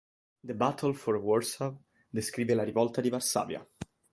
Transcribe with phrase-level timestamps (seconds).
[0.43, 1.75] The Battle for Warsaw"
[2.11, 3.63] descrive la rivolta di Varsavia.